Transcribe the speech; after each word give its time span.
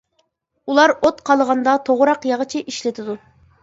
ئۇلار 0.71 0.93
ئوت 0.95 1.23
قالىغاندا 1.29 1.79
توغراق 1.93 2.29
ياغىچى 2.35 2.67
ئىشلىتىدۇ. 2.67 3.23